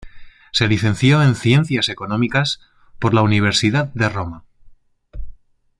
Se 0.51 0.67
licenció 0.67 1.21
en 1.21 1.35
Ciencias 1.35 1.87
Económicas 1.87 2.59
por 2.97 3.13
la 3.13 3.21
Universidad 3.21 3.93
de 3.93 4.09
Roma. 4.09 4.45